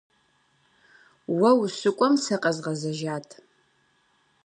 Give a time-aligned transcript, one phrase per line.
[1.37, 3.29] Уэ ущыкӏуэм сэ къэзгъэзэжат.